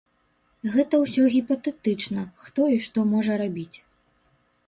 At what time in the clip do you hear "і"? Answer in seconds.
2.77-2.79